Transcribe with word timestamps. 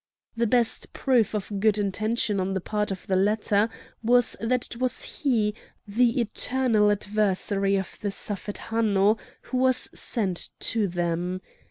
The 0.35 0.47
best 0.47 0.93
proof 0.93 1.35
of 1.35 1.59
good 1.59 1.77
intention 1.77 2.39
on 2.39 2.55
the 2.55 2.59
part 2.59 2.89
of 2.89 3.05
the 3.05 3.15
latter 3.15 3.69
was 4.01 4.35
that 4.39 4.65
it 4.65 4.77
was 4.77 5.03
he, 5.21 5.53
the 5.87 6.19
eternal 6.19 6.89
adversary 6.89 7.75
of 7.75 7.99
the 8.01 8.09
Suffet 8.09 8.57
Hanno, 8.71 9.17
who 9.43 9.57
was 9.57 9.89
sent 9.93 10.49
to 10.61 10.87
them. 10.87 11.39